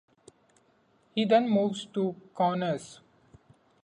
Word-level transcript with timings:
He 1.13 1.25
then 1.25 1.47
moved 1.47 1.93
to 1.93 2.15
Kaunas. 2.35 3.01